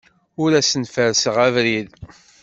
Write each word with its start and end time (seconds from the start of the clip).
Ur 0.41 0.51
asen-ferrseɣ 0.59 1.35
abrid. 1.47 1.89